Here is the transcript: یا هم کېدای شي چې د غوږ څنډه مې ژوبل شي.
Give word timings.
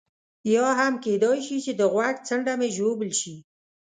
یا 0.53 0.67
هم 0.79 0.93
کېدای 1.05 1.39
شي 1.47 1.57
چې 1.65 1.71
د 1.75 1.81
غوږ 1.93 2.15
څنډه 2.27 2.53
مې 2.59 2.69
ژوبل 2.77 3.11
شي. 3.19 3.35